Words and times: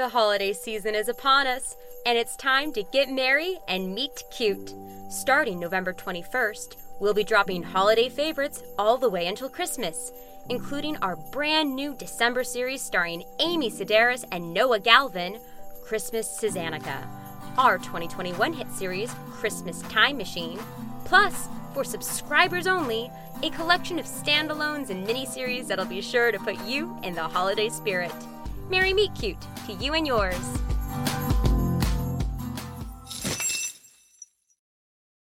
The 0.00 0.08
holiday 0.08 0.54
season 0.54 0.94
is 0.94 1.10
upon 1.10 1.46
us, 1.46 1.76
and 2.06 2.16
it's 2.16 2.34
time 2.34 2.72
to 2.72 2.82
get 2.84 3.10
merry 3.10 3.58
and 3.68 3.94
meet 3.94 4.24
cute. 4.30 4.72
Starting 5.10 5.60
November 5.60 5.92
21st, 5.92 6.76
we'll 7.00 7.12
be 7.12 7.22
dropping 7.22 7.62
holiday 7.62 8.08
favorites 8.08 8.62
all 8.78 8.96
the 8.96 9.10
way 9.10 9.26
until 9.26 9.50
Christmas, 9.50 10.10
including 10.48 10.96
our 11.02 11.16
brand 11.16 11.76
new 11.76 11.94
December 11.94 12.44
series 12.44 12.80
starring 12.80 13.24
Amy 13.40 13.70
Sedaris 13.70 14.24
and 14.32 14.54
Noah 14.54 14.78
Galvin, 14.78 15.38
Christmasuzannukkah, 15.86 17.06
our 17.58 17.76
2021 17.76 18.54
hit 18.54 18.72
series, 18.72 19.14
Christmas 19.32 19.82
Time 19.82 20.16
Machine, 20.16 20.58
plus, 21.04 21.46
for 21.74 21.84
subscribers 21.84 22.66
only, 22.66 23.10
a 23.42 23.50
collection 23.50 23.98
of 23.98 24.06
standalones 24.06 24.88
and 24.88 25.06
miniseries 25.06 25.66
that'll 25.66 25.84
be 25.84 26.00
sure 26.00 26.32
to 26.32 26.38
put 26.38 26.58
you 26.64 26.96
in 27.02 27.14
the 27.14 27.22
holiday 27.22 27.68
spirit. 27.68 28.14
Merry 28.70 28.94
Meet 28.94 29.14
Cute 29.14 29.49
to 29.70 29.84
you 29.84 29.94
and 29.94 30.06
yours. 30.06 30.60